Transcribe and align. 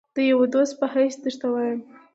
د 0.15 0.17
یوه 0.31 0.45
دوست 0.53 0.73
په 0.79 0.85
حیث 0.93 1.15
درته 1.23 1.47
وایم. 1.53 1.79